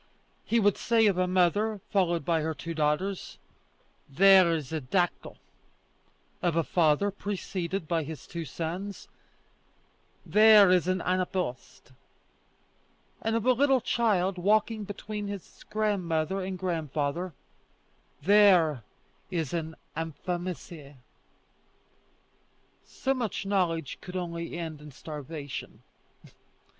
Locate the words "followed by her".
1.91-2.55